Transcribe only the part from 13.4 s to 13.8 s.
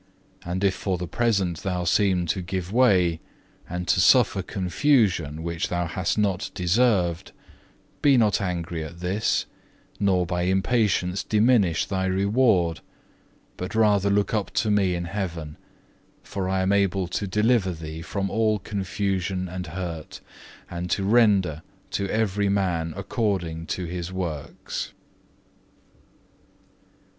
but